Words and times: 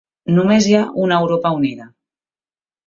Només 0.37 0.69
hi 0.69 0.73
ha 0.79 0.89
una 1.03 1.21
Europa 1.25 1.55
unida. 1.61 1.91